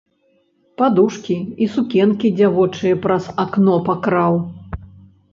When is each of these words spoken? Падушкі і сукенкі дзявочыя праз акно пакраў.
Падушкі 0.81 1.35
і 1.65 1.67
сукенкі 1.73 2.31
дзявочыя 2.39 2.95
праз 3.03 3.23
акно 3.43 3.75
пакраў. 3.91 4.33